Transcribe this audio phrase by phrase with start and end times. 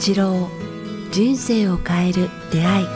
[0.00, 0.48] 八郎
[1.12, 2.86] 人生を変える出会い。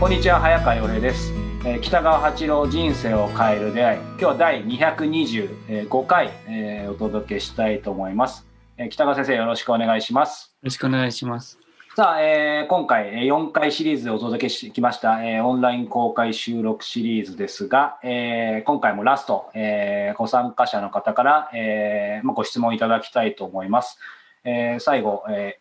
[0.00, 1.34] こんにちは早川洋平です、
[1.66, 3.98] えー北川八郎人生を変える出会い。
[3.98, 8.46] 今日は第225回、えーお届けしたいと思います、
[8.78, 10.54] えー北川先生よろしくお願いします。
[10.54, 11.58] よろしくお願いします。
[11.98, 23.98] さあ、えー今回えー4回シリーズでお届けしてきました、えーオンライン公開収録シリーズですが、えー今回もラスト、えーご参加者の方から、えーまあ、ご質問いただきたいと思います。
[24.44, 25.58] えー最後、え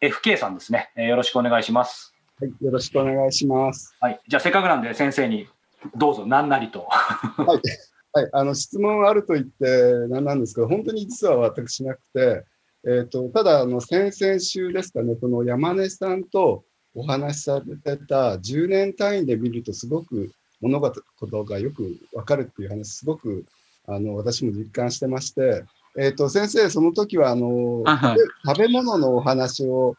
[0.00, 2.14] ー FK さんですね、えーよろしくお願いします。
[2.40, 3.96] はい、よろしくお願いします。
[3.98, 5.48] はい、じゃあせっかくなんで先生に
[5.96, 6.86] どうぞ何なりと。
[6.88, 12.44] はい、あの質問あると言って何なんですけど、本当に実は私なくて、
[12.86, 16.64] えっ、と、ただ、あの、先々週ですかね、この山根さんと
[16.94, 23.44] お話しされてた10年単位で見ると、すごく物事がよくわかるっていう話、すごく、
[23.86, 25.64] あの、私も実感してまして、
[25.98, 28.18] えっ、と、先生、その時は、あの、あはい。
[28.46, 29.96] 食べ物のお話を、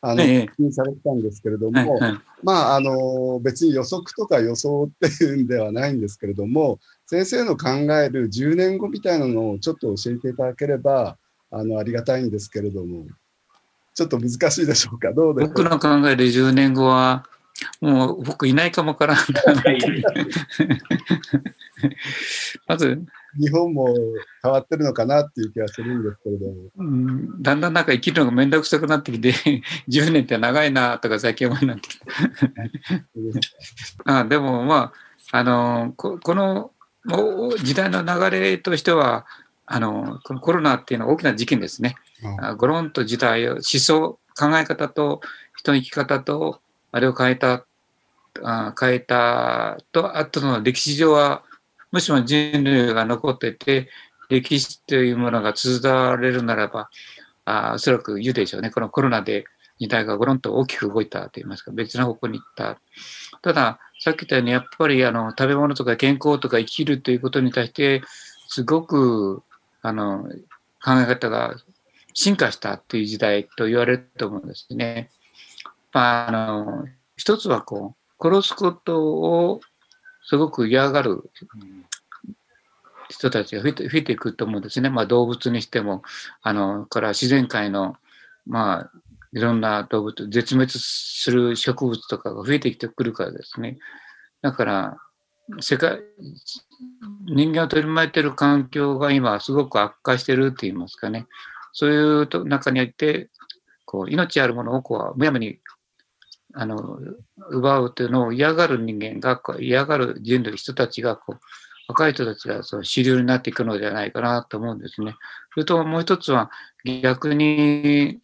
[0.00, 0.48] あの、ええ。
[0.56, 2.20] 気にされてたんですけれども、はいはい。
[2.42, 11.18] まあ、あの、別に予測とか予想っていうんではないんですけれども、先生の考える10年後みたいなのをちょっと教えていただければ、
[11.50, 13.06] あの、ありがたいんですけれども、
[13.94, 15.12] ちょっと難しいでしょうか？
[15.12, 17.24] どうで僕の考える10年後は、
[17.80, 19.16] もう僕いないかもわから。
[22.66, 23.02] まず、
[23.38, 23.94] 日本も
[24.42, 26.54] 変わってるのかなっていう気がするんですけれども。
[26.78, 29.32] うんだんだんなんか生きるのがめんどくさくなってきて、
[29.88, 32.06] 10年って長いなとか最近思いになってきた。
[34.20, 34.92] あでもま
[35.32, 36.72] あ、あのここの
[37.62, 39.26] 時代の流れとしては、
[39.72, 41.94] あのこのコロナっていうのは大きな事件ですね。
[42.40, 45.20] あゴロンと時代を、思想、考え方と
[45.56, 47.64] 人の生き方と、あれを変えた、
[48.42, 51.44] あ変えたと、あとの歴史上は、
[51.92, 53.88] もしも人類が残っていて、
[54.28, 56.90] 歴史というものが綴られるならば、
[57.44, 58.70] あおそらく言うでしょうね。
[58.70, 59.44] このコロナで
[59.78, 62.80] 時代がゴロンと大きく動いたといいますか、別の方向に行った。
[63.40, 68.02] ただ、さっき言ったように、やっぱりあの食べ物とか健康とか生きるということに対して、
[68.48, 69.44] すごく
[69.82, 70.24] あの
[70.82, 71.56] 考え方が
[72.14, 75.10] 進化したっていう時代と言われると思うんですね。
[75.92, 76.86] まあ、あの
[77.16, 79.60] 一つはこう殺すことを
[80.24, 81.30] すごく嫌がる
[83.08, 84.90] 人たちが増えて増えていくと思うんですね。
[84.90, 86.02] まあ、動物にしても、
[86.42, 87.96] あのから自然界の、
[88.46, 88.90] まあ、
[89.32, 93.78] いろんな動物、絶滅する植物とかが増えてきてくるからですね。
[94.42, 94.96] だから、
[95.60, 96.00] 世界、
[97.26, 101.26] 人間を取り巻いている環境が今すごく悪化しているって言いますかね。
[101.72, 101.96] そうい
[102.42, 103.30] う中において、
[103.84, 105.58] こう、命あるものをこう、むやみに、
[106.54, 106.98] あの、
[107.50, 111.40] 奪うというのを嫌がる人間が、嫌がる人類、人たちが、こう、
[111.88, 115.14] 若い人たちがその主流になっていくのではないかなと思うんですね。
[115.54, 116.50] それともう一つは、
[117.02, 118.20] 逆に、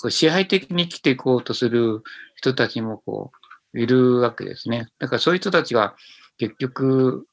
[0.00, 2.02] こう支配的に生きていこうとする
[2.36, 3.32] 人たちもこ
[3.74, 4.88] ういるわけですね。
[4.98, 5.96] だからそういう人たちが
[6.38, 7.26] 結局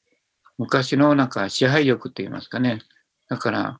[0.57, 2.79] 昔のなんか支配欲って言いますかね。
[3.29, 3.79] だから、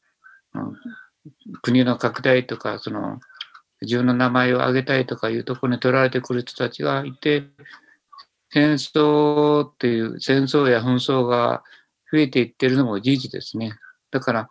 [1.62, 3.20] 国の拡大とかその
[3.82, 7.44] 自分の名前を挙げたいとかいうところに取られてくる人たちがいて
[8.50, 11.64] 戦争っていう戦争や紛争が
[12.12, 13.74] 増えていってるのも事実ですね。
[14.12, 14.50] だから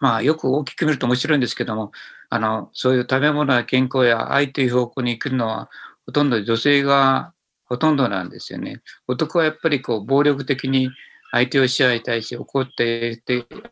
[0.00, 1.92] まあよく大きく見ると面白いんですけども
[2.30, 5.70] あのそういう食べ物や健康や愛という方向に行くのは
[6.06, 7.32] ほとんど女性が
[7.72, 8.82] ほとんどなんですよね。
[9.08, 10.90] 男はやっぱりこう暴力的に
[11.30, 13.22] 相手を支配したいし、怒って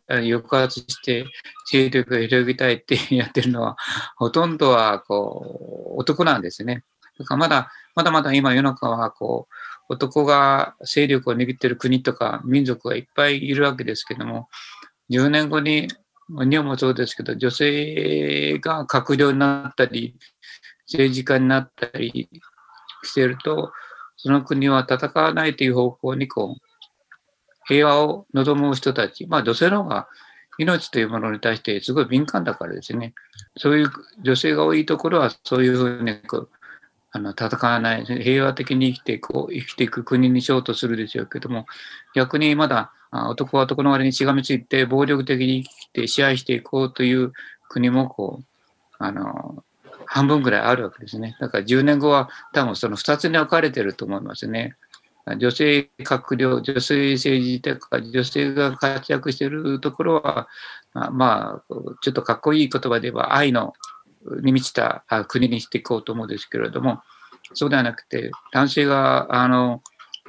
[0.09, 1.27] 抑圧して
[1.71, 3.77] 勢力を広げたいってやってるのは、
[4.15, 6.83] ほとんどはこう男なんですね。
[7.19, 9.47] だからまだまだまだ今世の中はこ
[9.87, 14.49] う男が勢力を握ってる国とか民族がいっぱいいるわけですけども、
[15.11, 15.89] 10年後に
[16.27, 20.15] 日本もそうですけど、女性が閣僚になったり、
[20.87, 22.27] 政治家になったり
[23.03, 23.71] してると、
[24.23, 26.61] その国は戦わないという方向にこう、
[27.67, 30.07] 平和を望む人たち、まあ女性の方が
[30.57, 33.13] 命というものに対してすごい敏感だからですね。
[33.57, 33.91] そういう
[34.23, 36.49] 女性が多いところはそういうふうにこう
[37.11, 41.65] あの戦わない、平和的に生きていこう生きていく国にしようとするでしょうけども、
[42.15, 47.33] 逆にまだ男は男の割にしがみついて暴力的に生きて支配していこうという
[47.69, 48.45] 国もこう、
[48.99, 49.63] あの、
[50.13, 51.37] 半分ぐらいあるわけですね。
[51.39, 54.75] だから10年後は多分その2つに分かれてると思いますね。
[55.37, 60.49] 女性閣僚、女性政治とか女性が活躍しているところは、
[60.93, 63.71] まあ、まあ、ちょっとかっこいい言葉で言えば愛の
[64.41, 67.01] に満ちた国にしていこうと思うんですけれども、
[67.53, 69.81] そうではなくて、男性があの、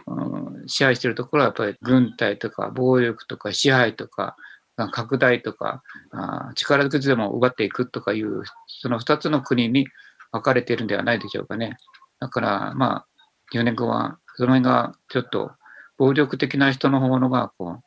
[0.06, 4.37] うん支配しているところはやっぱり軍隊とか暴力とか支配とか、
[4.76, 5.82] 拡大とか、
[6.12, 9.86] あ力ずくでも奪っていくとかいう、その2つの国に
[10.32, 11.76] 分かれているんではないでしょうかね。
[12.20, 13.06] だから、まあ、
[13.52, 15.52] 4年後は、その辺がちょっと
[15.98, 17.82] 暴力的な人の方のが、こう、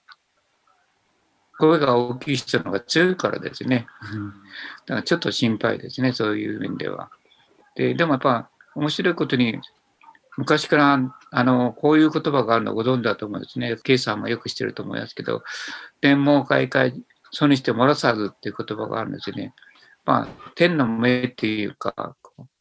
[1.57, 3.87] 声が大きい人の方が強いからですね。
[4.85, 7.09] だからちょっと心配ですね、そういう面では。
[7.75, 9.59] ででもやっぱ面白いことに、
[10.37, 10.99] 昔から
[11.31, 13.77] あのこういう言葉があるのご存知だと思うんですね。
[13.83, 15.43] ケイさんもよく知ってると思いますけど、
[16.01, 16.93] 天網開会、
[17.31, 19.53] そにして漏らさずっていう言葉があるんですよね。
[20.05, 22.15] まあ、天の目っていうか、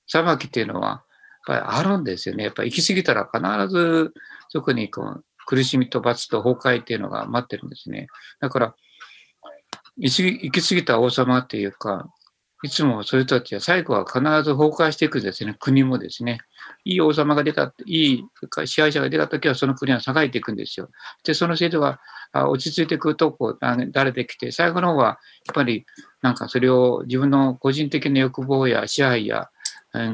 [0.06, 1.02] 裁きっていうのは、やっ
[1.46, 2.44] ぱりあるんですよね。
[2.44, 4.14] やっぱり行き過ぎたら必ず
[4.48, 8.06] そこにこう苦しみと罰と崩壊っていうのが待ってるんですね。
[8.40, 8.74] だから、
[9.96, 12.08] 行き過ぎた王様っていうか、
[12.64, 15.54] いつもそういう人たちは最後は必ず崩壊していくんですね。
[15.60, 16.38] 国もですね。
[16.86, 18.24] いい王様が出た、いい
[18.64, 20.88] 支配者が出たときはその国は栄えていくんですよ。
[21.24, 22.00] で、その制度が
[22.32, 25.12] 落ち着いてくると、こう、慣れてきて、最後の方は、や
[25.52, 25.84] っぱり、
[26.22, 29.50] なんかそれを自分の個人的な欲望や支配や、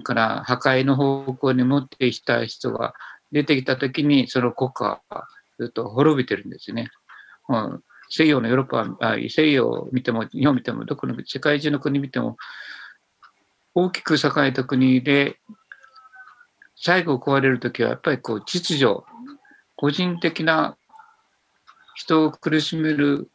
[0.03, 2.95] から破壊の方向に持ってきた人が
[3.31, 5.29] 出てきたときに、その国家は
[5.61, 6.91] ずっと滅びてるんですね。
[7.49, 12.37] うん西洋のヨーロッパあ西洋を見ても、日本見ても、どこの世界中の国見ても、
[13.73, 15.39] 大きく栄えた国で、
[16.75, 19.05] 最後壊れるときは、やっぱりこう秩序、
[19.77, 20.77] 個人的な
[21.95, 23.31] 人を苦しめる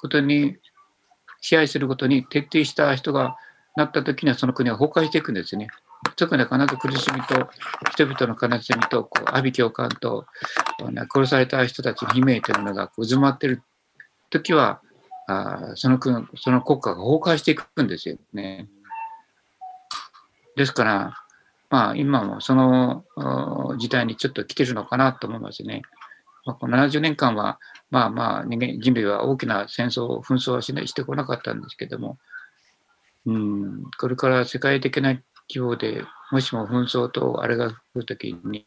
[0.00, 0.56] ことに、
[1.40, 3.36] 支配することに徹底した人が
[3.76, 5.68] なったときには、その国は崩壊していくんですね。
[6.16, 7.48] 特に必ず苦しみと、
[7.92, 10.26] 人々の悲しみと、こう阿鼻教官と、
[11.14, 13.62] 殺された人たちの悲鳴というものが渦まってる
[14.30, 14.80] 時は、
[15.26, 18.68] あその国その国家が崩壊していくんですよね。
[20.56, 21.14] ですから、
[21.70, 23.04] まあ、今もその
[23.78, 25.82] 時代にちょっと来てるのかなと思いますね。
[26.46, 27.58] まあ、この70年間は、
[27.90, 32.18] まあまあ人間、人類は大きな戦争、紛争はしないしてこなかったんですけども、
[33.26, 35.10] うん、これから世界的な
[35.50, 38.64] 規模で、もしも紛争とあれが来るときに、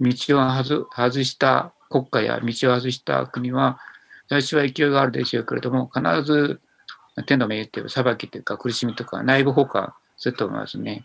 [0.00, 3.80] 道を外した国家や道を外した国は、
[4.28, 6.60] 最初は勢いがあるでしょうけれども、必ず
[7.26, 11.04] 天の命っていう裁きというか苦しみとか内部崩壊すると思いますね。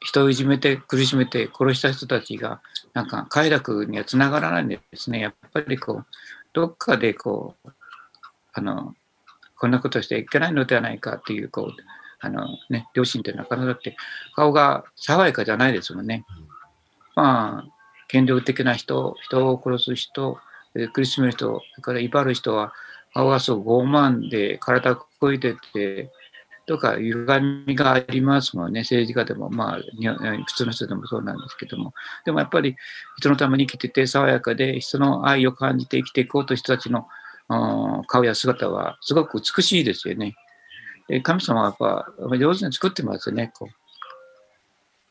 [0.00, 2.60] 人をいじめて苦しめて殺した人たちが
[2.94, 5.20] なんか快楽にはつながらないんですね。
[5.20, 6.06] やっぱりこう、
[6.52, 7.72] どっかでこう、
[8.52, 8.94] あの、
[9.58, 11.72] こんなことしていけないのではないかっていう、こう、
[12.20, 13.96] あのね、両親っていうのは必ずって
[14.34, 16.24] 顔が爽やかじゃないですもんね。
[17.14, 17.70] まあ、
[18.08, 20.38] 権力的な人、人を殺す人、
[20.86, 22.72] 苦しめる人、それから威張る人は、
[23.14, 26.12] 顔がそう傲慢で体をこいてて、
[26.66, 31.94] とか歪みがありますもんね、政治家でも、まあ、普通の人でもそうなんですけども、
[32.26, 32.76] でもやっぱり
[33.16, 37.08] 人のために生きてて、爽やかで、人の愛を感じて生きていこうという人たちの
[38.06, 40.36] 顔や姿はすごく美しいですよね。
[41.22, 43.50] 神様はやっぱ上手に作ってますよね。
[43.58, 43.66] こ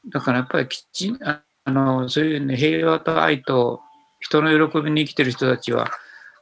[0.05, 3.81] うだからやっぱりきちんあのそういう、ね、平和と愛と
[4.19, 5.91] 人の喜びに生きてる人たちは、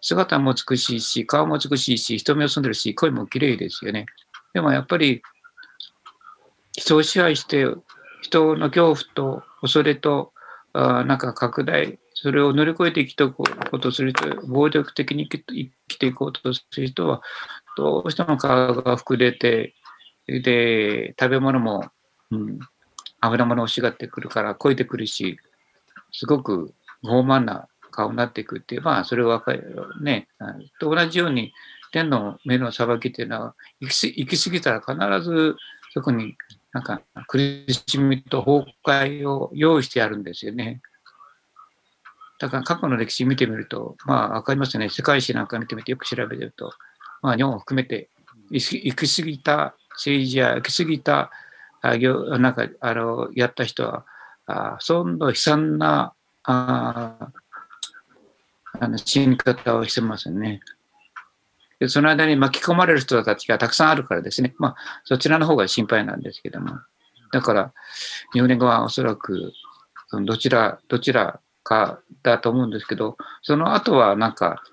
[0.02, 4.06] 姿も美しいし、顔も美しいし、人目を住んでるし、声も綺麗ですよね。
[4.54, 5.22] でもやっぱり、
[6.74, 7.66] 人を支配して、
[8.22, 10.34] 人の恐怖と恐れと、
[10.74, 15.44] あなんか拡大、それを乗り越えて生きていこうとすると、暴力的に生
[15.88, 17.22] きていこうとする人は、
[17.78, 19.74] どうしても顔が膨れて、
[20.28, 21.84] で、食べ物も、
[22.32, 22.60] うん、
[23.22, 25.38] 油物を欲しがってくるから、超えてくるし、
[26.12, 26.74] すごく
[27.06, 29.44] 傲慢な顔になっていくっていう、まあ、それは
[30.02, 30.28] ね、
[30.80, 31.54] と同じように、
[31.92, 35.56] 天の目の裁きっていうのは、行き過ぎたら必ず
[35.94, 36.36] そこに
[36.74, 37.38] なんか苦
[37.70, 40.82] しみと崩壊を用意してやるんですよね。
[42.38, 44.90] だから過去の歴史見てみると、まあわかりますね。
[44.90, 46.74] 世界史なんか見てみてよく調べてると、
[47.22, 48.10] まあ日本を含めて
[48.52, 51.32] 行き過ぎた政治や行き過ぎた
[51.82, 51.98] あ
[52.40, 54.06] なんかあのやった人は、
[54.48, 56.14] あそんな悲惨な
[56.48, 57.32] あ
[58.80, 60.62] あの死に方をしてますね。
[61.80, 66.80] でその間に巻き込まれる人たちがたくさんあるからですね、まあ、そちらの方が心配なんですけども、
[67.32, 67.74] だから、
[68.34, 69.52] 4年後はおそらく、
[70.24, 74.64] どちら、どちらかだと思うんですけど、その後はなんか、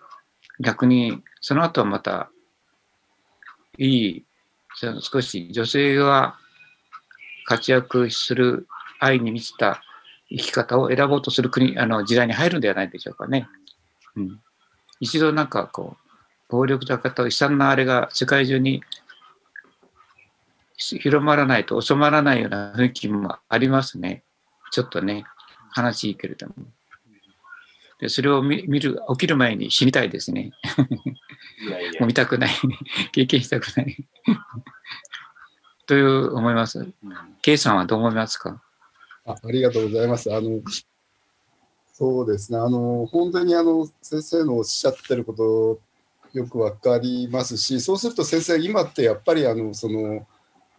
[0.61, 2.31] 逆に、その後はまた、
[3.79, 4.25] いい、
[4.77, 6.37] その少し女性が
[7.47, 8.69] 活躍する
[9.01, 9.83] 愛に満ちた
[10.37, 13.49] 生き方を選ぼうとする国、あの時代に入るんではないでしょうかね。
[14.17, 14.41] うん、
[15.01, 16.03] 一度なんかこう、
[16.49, 18.83] 暴力だと悲惨なあれが世界中に
[20.77, 24.23] 広まらないと収まらないような雰囲気もありますね。
[24.71, 25.25] ちょっとね、
[25.77, 26.55] 悲しいけれども。
[28.01, 30.51] でそれを見る、起きる前に死にたいですね。
[31.93, 32.51] いや見たくない。
[33.13, 33.97] 経験したくない。
[35.87, 36.81] という思います。
[36.81, 36.95] うん
[37.43, 38.61] K さんはどう思いますか？
[39.25, 40.33] あありがとうございます。
[40.35, 40.61] あの、
[41.93, 42.59] そうですね。
[42.59, 45.81] あの、本当にあの、先生のおっしゃってること、
[46.33, 50.27] よくわかりますし、そうすると先生、今ってやっぱりあの、その、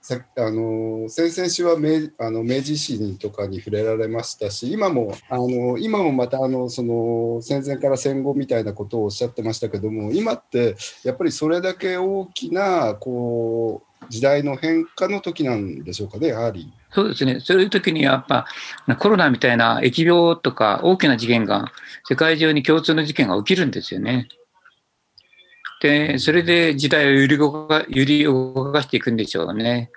[0.05, 16.73] さあの先々週は明あの明治維新とかに触れられましたし、今もあの今もまたあのその戦前から戦後みたいなことをおっしゃってましたけども、今ってやっぱりそれだけ大きなこう時代の変化の時なんでしょうかね、やはり。
[16.91, 17.39] そうですね。
[17.39, 18.45] そういう時にやっぱ
[18.99, 21.71] コロナみたいな疫病とか大きな事件が
[22.03, 24.27] 世界中に共通の事件が起きるんですよね。
[25.83, 29.91] で、それで時代を揺り動か揺り動かしていくんでしょうね。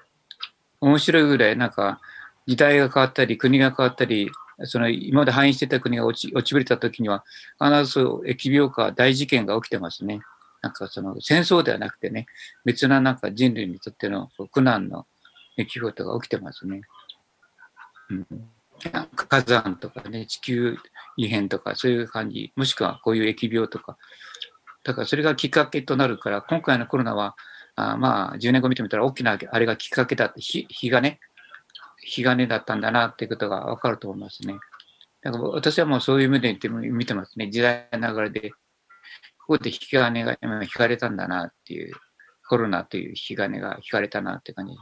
[0.81, 2.01] 面白いぐらいなんか
[2.49, 4.33] 時代が変わったり国が変わったり、
[4.65, 7.25] その今まで繁栄してた国が落ち落ちぶれた時には
[7.63, 10.19] 必ず疫病か大事件が起きてますね。
[10.61, 12.27] なんかその戦争ではなくてね、
[12.65, 15.07] 別ななんか人類にとっての苦難の
[15.57, 16.81] 出来事が起きてますね。
[18.11, 18.27] うん、
[19.15, 20.79] 火山とかね、地球
[21.17, 23.97] 異変とかそういう感じ、もしくはこういう疫病とか。
[24.87, 27.35] だからそれがきっかけとなるから、今回のコロナは、
[27.75, 31.19] あまあ10年後見てみたら大きなあれがきっかけだって、日がね、
[32.05, 34.55] 日がねだったんだなっていうことがわかると思いますね。
[35.23, 37.51] だから私はもうそういう目で見てますね。
[37.51, 38.51] 時代の流れで。
[38.51, 41.93] ここで引き金が今引かれたんだなっていう、
[42.49, 44.75] コロナという引き金が引かれたなって感じ。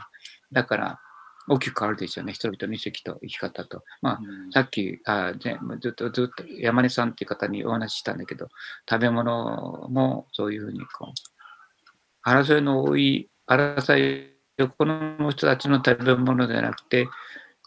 [0.53, 1.01] だから、
[1.49, 2.33] 大きく変わるでしょうね。
[2.33, 3.83] 人々の意識と生き方と。
[4.01, 8.49] まあ、うんさっき、あね、ずっとずっと山根さんっていう方にお話ししたんだけど、
[8.89, 11.13] 食べ物もそういうふうにこ
[12.27, 17.09] う、争いの多い、争いを好む人たちの食べ物ではなくて、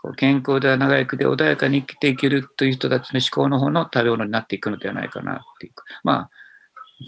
[0.01, 5.73] こう健康では長生きで穏やかに生きていけるという人たちの思考の方の食べ物になっていくのではないかなっていう。
[6.03, 6.29] ま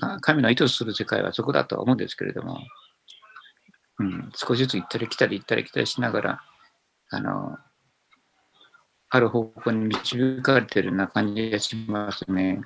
[0.02, 2.60] あ、神の意図する世界はそこだとは思うんですけれども、
[4.00, 6.42] うん、少しずつ行ったり来たり行ったり来たりしながら、
[7.10, 7.58] あの、
[9.10, 12.62] ある方向に導かれてるような感じがしますね。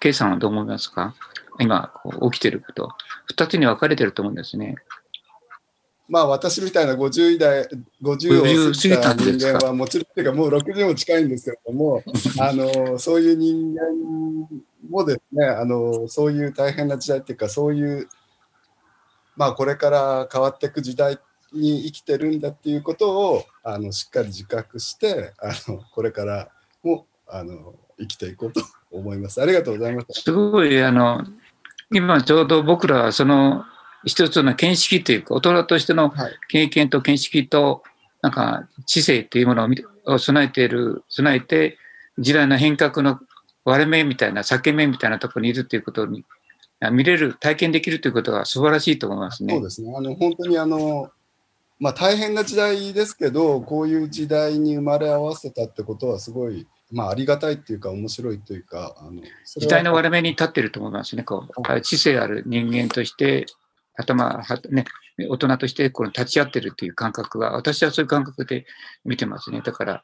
[0.00, 1.14] K さんはどう思いますか？
[1.58, 2.90] 今、こう起きてること。
[3.26, 4.76] 二つに分かれてると思うんですね。
[6.08, 7.68] まあ私みたいな50代、
[8.00, 12.04] 50を過ぎた人間はもちろん、っていうかもう60も近いんですけれども、
[12.38, 13.80] あの、そういう人間
[14.88, 18.08] もですね、あの、そういう大変な時代っていうか、そういう、
[19.34, 21.18] まあこれから変わっていく時代
[21.52, 26.48] に生きてるんだっていうことを、あの、しっかり自覚して、あの、これから
[26.82, 29.40] も、あの、生きていこうと思います。
[29.40, 30.14] ありがとうございました。
[30.14, 31.24] すごい、あの、
[31.92, 33.64] 今ちょうど僕らはその
[34.04, 36.32] 一つの見識というか、大人としてのはい。
[36.48, 37.82] 経験と見識と、
[38.22, 39.68] なんか知性というもの
[40.06, 41.78] を備えている、備えて、
[42.18, 43.20] 時代の変革の
[43.64, 46.24] 割れ目みたいな、裂け目みたいなところにいるということに、
[46.80, 49.54] あ見れる、体験できるということが素晴らしいと思いますね。
[49.54, 49.92] そうですね。
[49.96, 51.10] あの本当にあの、
[51.78, 59.20] まあ、大変な時代ですけど、こういう時代に生まれ合わせたってことは、すごい、まあ、ありがたいっていうか、面白いというか、あの
[59.58, 61.22] 時代の割れ目に立っていると思いますね。
[61.22, 63.46] こう知性ある人間として、
[63.96, 64.84] 頭、はね、
[65.28, 68.66] 大人としてこの立ち会ってるという感覚が、私はそういう感覚で
[69.04, 69.60] 見てますね。
[69.62, 70.02] だから、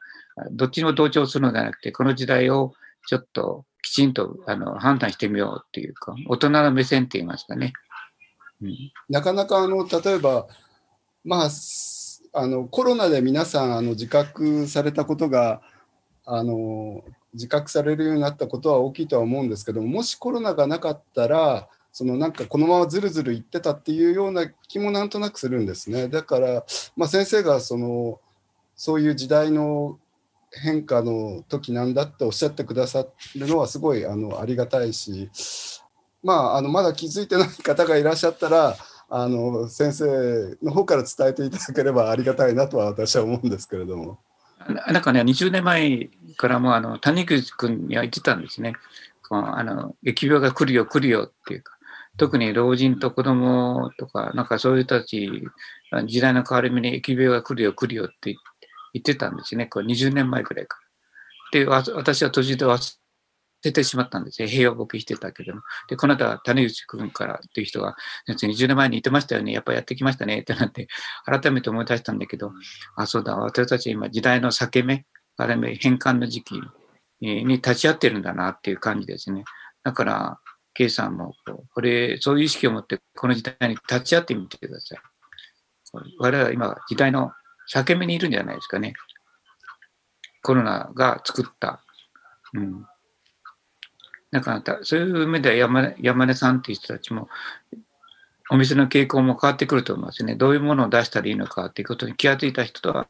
[0.51, 2.73] どっちにも同調するのではなくて、この時代を
[3.07, 7.73] ちょっときちんとあの判断してみようっていうか、大人の目線って言いますかね。
[8.61, 8.77] うん、
[9.09, 10.47] なかなかあの例えば、
[11.23, 11.49] まあ、
[12.33, 15.61] あのコロナで皆さんあの自覚されたことが
[16.25, 17.03] あの
[17.33, 26.07] 自覚されるようになったことは大きいとは思うんですけどももしコロナがなかったらそのなんかこのままずるずるいってたっていうような気もなんとなくするんですね。
[26.07, 26.65] だから、
[26.97, 28.19] まあ、先生がその
[28.75, 29.99] そういう時代の
[30.51, 35.29] 変化の時なんだっておっしゃってくださるのはすごいあのありがたいし、
[36.23, 38.75] まあ、あのまだ気づいてない方がいらっしゃったら
[39.15, 44.17] あの先生の方から伝えていただければありがたいなとは私は思うんですけれども。
[44.67, 48.73] なんかね、20年前からもあの谷口君には言ってたんですね。
[49.29, 51.77] このあの疫病が来るよ、来るよっていうか、
[52.17, 55.43] 特に老人と子供とか、なんかそういう人たち、
[56.07, 58.35] 時代の変わり目に疫病が来るよ、来るよって
[58.93, 59.67] 言ってたんですね。
[59.67, 60.79] これ20年前くらいか。
[61.51, 62.97] で、私は途中で忘
[63.65, 64.47] れてしまったんですね。
[64.47, 65.61] 平和ボケしてたけども。
[65.87, 67.95] で、この間、谷口君からっていう人が、
[68.27, 69.51] 先生20年前に言ってましたよね。
[69.51, 70.39] やっぱりやってきましたね。
[70.39, 70.87] ってなって、
[71.25, 72.51] 改めて思い出したんだけど、
[72.95, 75.05] あ、そうだ、私たち今時代の裂け目、
[75.37, 76.61] あれ目、変換の時期
[77.21, 79.43] に立ち会ってるんだなっていう感じですね。
[79.83, 80.39] だから、
[80.73, 84.99] K さんもこう、これ、そういう意識を持って、この時代に立ち会ってみてください。
[86.19, 87.31] 我々は今、時代の
[87.73, 88.93] 裂け目にいるんじゃないですかね。
[90.41, 91.83] コロナが作った
[92.53, 92.85] うん。
[94.33, 97.29] だから、そういう意味では山根山根さんっていう人たちも、
[98.49, 100.35] お店の傾向も変わってくると思いますね。
[100.35, 103.07] どういうものを出したらいいのかっていうことに気がついた人とは、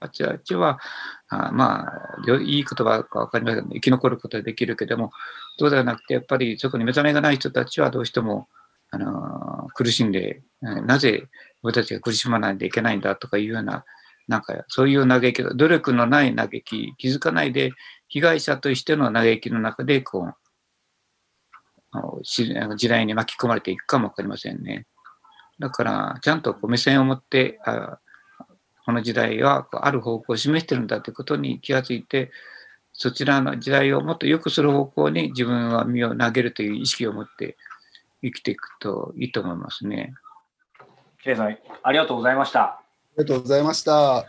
[0.00, 0.80] あちあちは、
[1.28, 5.12] あまあ、いい言葉か分かりませんけど、生き残ることができるけども、
[5.60, 8.48] そうではなくて、やっぱりそこに目覚めがない人たちはどうしても、
[8.90, 11.28] あのー苦しんで、なぜ
[11.62, 13.84] 俺たちが苦しまないといけないんだとかいうような、
[14.26, 17.72] なんかそういう嘆き、努力のない嘆き、気づかないで、
[18.08, 20.47] 被害者としての嘆きの中で、こう、
[22.00, 24.86] のしあの時代に巻き込まれていくかもわかりませんね。
[25.58, 27.98] だから、ちゃんとこう目線を持って、あ
[28.84, 32.30] この時代はこうある方向を示してるんだということに気がついて、
[32.92, 37.56] そちらの時代をもっと良くする方向に自分は身を投げるという意識を持って
[38.22, 40.14] 生きていくといいと思いますね。
[41.22, 42.62] ケイさん、ありがとうございました。
[42.62, 42.82] あ
[43.18, 44.24] りがとうございました。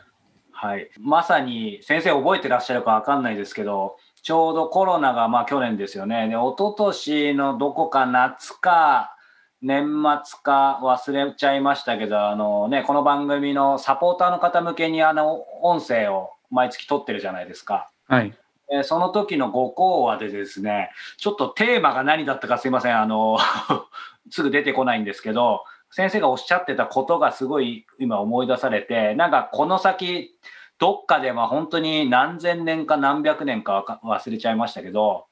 [0.51, 6.27] はい、まさに先生覚えてらっしゃるかわかんないですけど、ちょうどコロナがまあ去年ですよね。
[6.27, 9.15] で、一昨年のどこか夏か
[9.61, 17.89] 年末か忘れちゃいましたけど、あのね、この番組のサポーターの方向けにあの音声を毎月撮ってるじゃないですか。
[18.07, 18.33] はい。
[18.71, 23.39] えーその時の5講話でですね、ちょっとテーマが何だったかすいません、あの、
[24.29, 30.35] すぐ出てこないんですけど、先生がおっしゃってたことがすごい今思い出されて、なんかこの先、
[30.79, 35.25] どっかでまあ本当に何千年か何百年か忘れちゃいましたけど、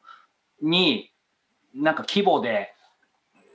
[0.62, 1.12] に、
[1.74, 2.74] なんか規模で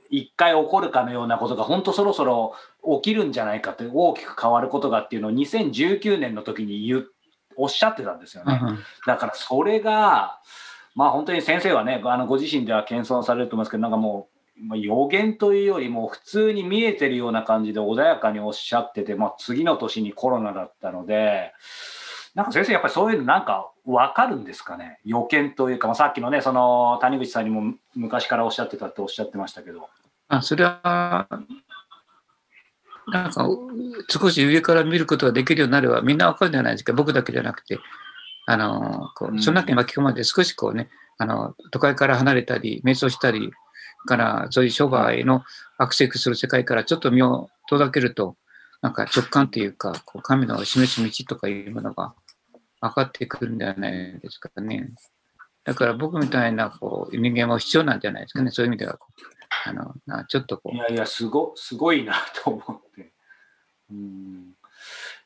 [0.09, 2.53] 一回起こるかのようなことが本当そろそろ
[3.01, 7.07] 起きるんじゃないかって大きく変わることがっていうのを2019年の時に言う
[7.55, 8.59] おっしゃってたんですよね。
[8.61, 10.39] うんだからそれが、
[10.95, 14.32] まあ本当に先生はね、あのご自身では謙遜されると思いますけど、なんかもう、まあ、
[14.75, 21.51] 予言というよりも普通に見えてるような感じで穏やかにおっしゃってて、まあ次の年にコロナだったので、
[22.35, 24.99] なんか先生やっぱりそういうのなんか分かるんですかね？
[25.05, 29.89] 予見というか、まあ、さっきのね、その谷口さんにも昔からおっしゃってたっておっしゃってましたけど。
[30.29, 31.27] あそれは、
[33.07, 33.47] なんか、
[34.09, 36.93] 少し上から見ることができるようになれば、みんなわかるんじゃないですか？
[36.93, 37.77] 僕だけじゃなくて、
[38.45, 43.51] あの、こうんうその中に巻き込まれて、少しこうね、あの、都会から離れたり、瞑想したり、
[44.05, 45.43] から、そういう商売の
[45.77, 48.35] アクセスする世界からちょっと身を遠ざけると、
[48.81, 52.13] なんか直感というか、こう神の示す道とかいうものが
[52.81, 54.91] 分かってくるんではないですかね。
[55.63, 58.51] だから僕みたいなこう人間も必要なんじゃないですかね。
[58.51, 58.99] そういう意味では、
[59.65, 63.13] あの、なちょっとこうい、やいや、すごすごいなと思って。
[63.89, 64.53] うん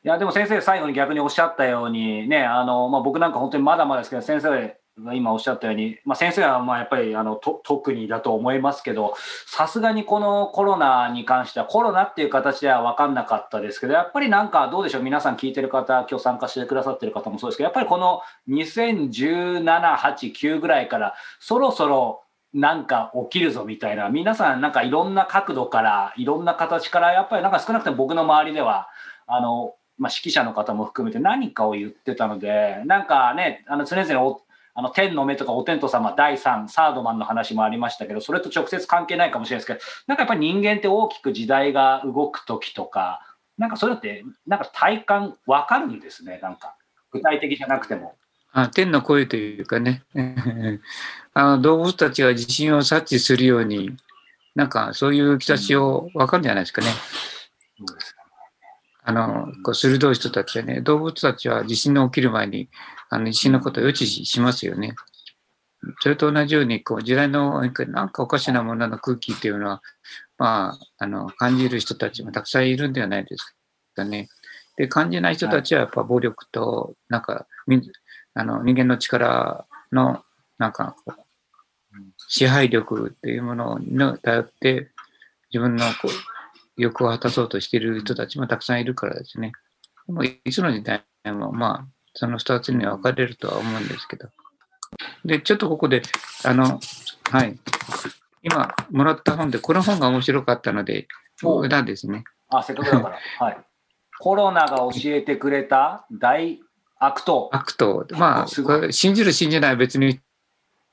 [0.04, 4.77] いやでも先生、最後に逆におっしゃったように、ねあのまあ、僕なんか本当にまだまだですけど、先生
[5.14, 9.14] 今おっしゃったように、まあ、先生はまあやっぱりあのと特にだと思いますけど、
[9.46, 19.62] さすがにこのコロナに関しては、コロナっていう形では分かんなかったですけど、やっぱりなんかどうでしょう、皆さん聞いてる方、今日参加してくださってる方もそうですけど、やっぱりこの2017、
[19.96, 28.88] 8、9ぐらいから、そろそろなんか起きるぞみたいな、皆さんなんかいろんな角度から、いろんな形から、やっぱりなんか少なくとも僕の周りでは、
[29.26, 34.40] あの、まあ、指揮者の方も含めて何かを言ってたので、なんかね、あの常々お
[34.78, 43.20] あの天の目とかお天道様第3、サードマンの話もありましたけど、それと直接関係ないかもしれないですけど、なんかやっぱり人間って大きく時代が動く時とか、
[43.58, 46.76] なんかそういうのって、なんか体感わかるんですね、なんか。
[47.10, 48.14] 具体的じゃなくても。
[48.52, 50.04] あ天の声というかね、
[51.34, 53.96] あの動物たちが地震を察知するように、
[54.54, 56.86] なんかそういう兆しを分かるんじゃないですかね。
[59.02, 62.68] あの、こう鋭い人たちはね、動物たちは地震の起きる前に、
[63.10, 64.94] あの地震のことを予知しますよね。
[66.00, 69.82] それと同じように、こう時代のなんかおかしなものの空気っていうのは、
[70.36, 73.56] まあ、あの、感じる人たちもたくさんいるんではないです
[73.94, 74.28] かね。
[74.76, 77.80] で、感じない人たちはやっぱ暴力と、なんか、み
[78.34, 80.22] あの人間の力の、
[80.58, 80.96] なんか、
[82.28, 84.90] 支配力っていうものに頼って、
[85.50, 86.10] 自分のこう
[86.76, 89.52] 欲を果たそうとしている人たちもたくさんいるからですね。
[90.06, 94.28] もいつの時代も、まあ、その二つに分かれるとは思うんですけど。
[95.24, 96.02] で、ちょっとここで、
[96.44, 96.80] あの、
[97.30, 97.58] はい。
[98.42, 101.08] 今、もらった本で、この本が面白かったので、
[101.42, 102.24] お裏ですね。
[102.48, 103.18] あ、せっかくだから。
[103.46, 103.58] はい。
[104.18, 106.60] コロナが教えてくれた大
[106.98, 107.48] 悪党。
[107.52, 108.06] 悪党。
[108.12, 110.20] まあ、すごいこれ信じる信じないは別に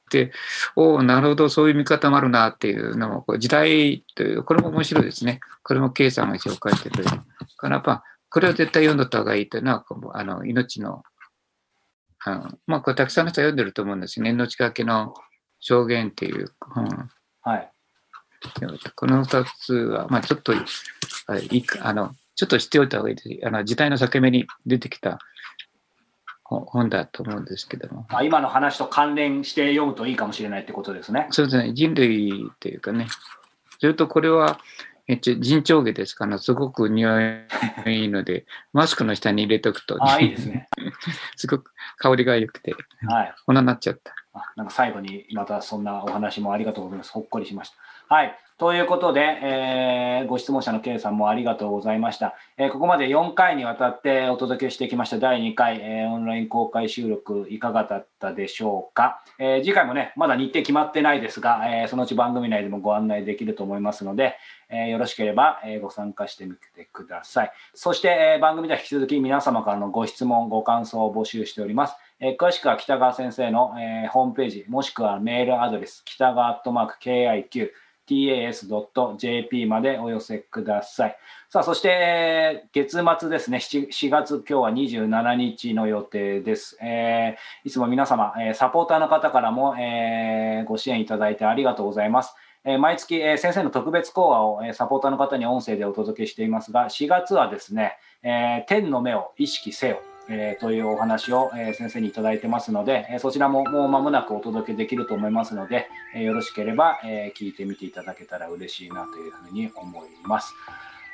[0.05, 0.31] って、
[0.75, 5.39] おおなるほど、そういう見方もあるなっていうのも、こう時代という、これも面白いですね。
[5.63, 7.09] これも K さんが紹介してくれる。
[7.57, 8.03] からやっぱ、
[8.35, 11.03] これは絶対読んどった方がいいというのは、あの命の、
[12.21, 14.31] あのまあ、これたくさんの人は読んでると思うんですね。
[14.31, 15.13] 命がけの
[15.61, 17.09] 証言っていう本。
[17.43, 17.71] はい。
[18.97, 23.29] この2つは、まあ、ちょっと、あの、ちょっと知っておいた方がいいです。
[23.47, 25.19] あの時代の裂け目に出てきた
[26.43, 28.05] 本だと思うんですけども。
[28.09, 31.27] あ今の話と関連して読むといいかもしれないってことですね。
[31.31, 31.71] そうですね。
[31.73, 33.07] 人類というかね。
[33.79, 34.59] それとこれは、
[35.07, 37.45] えっと、人長毛ですから、すごく匂い
[37.85, 40.67] いいので、 マスクの下に入れとくと、あいいですね。
[41.37, 42.75] すごく香りが良くて、
[43.07, 43.35] はい。
[43.45, 44.13] こんなになっちゃった。
[44.33, 47.11] あなんか最後にまたそんなお話もありがとうございます。
[47.11, 48.15] ほっこりしました。
[48.15, 48.37] はい。
[48.57, 52.35] ということで、えー、ご質問者の K さんもありがとうございました。
[52.55, 59.21] えー、ここまで4回にわたってお届けしてきました第2回、えー、オンライン公開収録いかがだったでしょうか？
[59.39, 64.37] え次回もね、まだ日程決まってないですが、えそのうち番組内でもご案内できると思いますので、
[64.69, 67.51] えよろしければ、えご参加してみてください。
[67.73, 71.97] そして、え番組では引き続き皆様からのご質問、ご感想を募集しております。
[72.21, 77.71] え詳しくは北川先生の、えホームページ、もしくはメールアドレス、北川アットマーク KIQ
[78.07, 81.17] tas.jp までお寄せください。
[81.49, 86.77] さあ、そして、月末ですね4、月、今日は27日の予定です。
[86.81, 92.35] えー、いつも皆様、えサポーターの方からも、えー、ご支援いただいてありがとうございます。
[92.63, 100.01] え毎月、え先生の特別講話を、えサポーターの方に音声でお届けしていますが、4月はですね、え天の目を意識せよ。
[100.29, 110.53] えー、というお話を、え、先生にいただいてますので、え、そちらももう間もなくお届けできると思いますので、えよろしければ、え聞いてみていただけたら嬉しいなというふうに思います。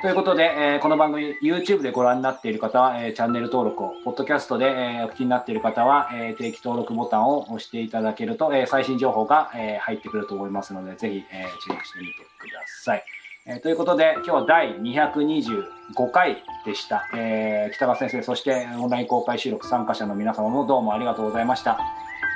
[0.01, 13.20] ということで、えこの番組 YouTube でご覧になっている方は、えチャンネル登録を、ポッドキャストで、えお聞きになっている方は、え定期登録ボタンを押していただけると、え最新情報が、え入ってくると思いますので、ぜひ、えチェックしてみてください。
[13.47, 21.71] えー、ということで、今日は第225回でした、えー、北川先生、そしてオンライン公開収録参加者の皆様もどうもありがとうございました。
[21.71, 21.79] あ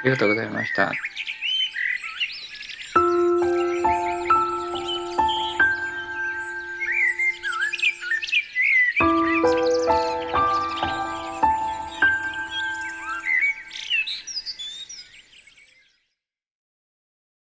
[0.03, 0.91] りがとうございました。